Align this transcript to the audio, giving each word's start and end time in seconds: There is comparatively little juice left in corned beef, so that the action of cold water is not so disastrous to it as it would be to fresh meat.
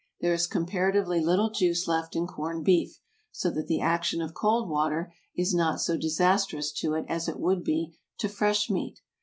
There 0.19 0.33
is 0.33 0.47
comparatively 0.47 1.19
little 1.21 1.51
juice 1.51 1.87
left 1.87 2.15
in 2.15 2.25
corned 2.25 2.65
beef, 2.65 2.97
so 3.31 3.51
that 3.51 3.67
the 3.67 3.81
action 3.81 4.19
of 4.19 4.33
cold 4.33 4.67
water 4.67 5.13
is 5.35 5.53
not 5.53 5.79
so 5.79 5.95
disastrous 5.95 6.71
to 6.79 6.95
it 6.95 7.05
as 7.07 7.27
it 7.29 7.39
would 7.39 7.63
be 7.63 7.99
to 8.17 8.27
fresh 8.27 8.67
meat. 8.67 9.01